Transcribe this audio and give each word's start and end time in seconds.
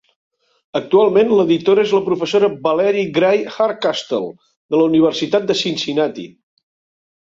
Actualment 0.79 1.29
l'editora 1.39 1.83
és 1.89 1.93
la 1.99 2.01
professora 2.09 2.51
Valerie 2.65 3.13
Gray 3.21 3.47
Hardcastle 3.59 4.25
de 4.25 4.83
la 4.85 4.91
Universitat 4.93 5.51
de 5.55 5.63
Cincinnati. 5.65 6.31